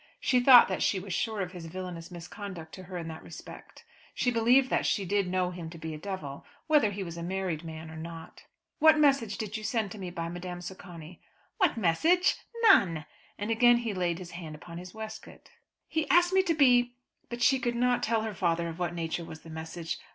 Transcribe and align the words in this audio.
She 0.19 0.39
thought 0.39 0.67
that 0.67 0.81
she 0.81 0.99
was 0.99 1.13
sure 1.13 1.41
of 1.41 1.51
his 1.51 1.67
villainous 1.67 2.09
misconduct 2.09 2.73
to 2.73 2.83
her 2.85 2.97
in 2.97 3.07
that 3.09 3.21
respect. 3.21 3.85
She 4.15 4.31
believed 4.31 4.71
that 4.71 4.83
she 4.87 5.05
did 5.05 5.27
know 5.29 5.51
him 5.51 5.69
to 5.69 5.77
be 5.77 5.93
a 5.93 5.99
devil, 5.99 6.43
whether 6.65 6.89
he 6.89 7.03
was 7.03 7.17
a 7.17 7.21
married 7.21 7.63
man 7.63 7.91
or 7.91 7.95
not. 7.95 8.41
"What 8.79 8.97
message 8.97 9.37
did 9.37 9.57
you 9.57 9.63
send 9.63 9.91
to 9.91 9.99
me 9.99 10.09
by 10.09 10.27
Madame 10.27 10.59
Socani?" 10.61 11.19
"What 11.59 11.77
message? 11.77 12.37
None!" 12.63 13.05
and 13.37 13.51
again 13.51 13.77
he 13.77 13.93
laid 13.93 14.17
his 14.17 14.31
hand 14.31 14.55
upon 14.55 14.79
his 14.79 14.95
waistcoat. 14.95 15.51
"He 15.87 16.09
asked 16.09 16.33
me 16.33 16.41
to 16.45 16.55
be" 16.55 16.95
But 17.29 17.43
she 17.43 17.59
could 17.59 17.75
not 17.75 18.01
tell 18.01 18.23
her 18.23 18.33
father 18.33 18.69
of 18.69 18.79
what 18.79 18.95
nature 18.95 19.23
was 19.23 19.41
the 19.41 19.51
message. 19.51 19.99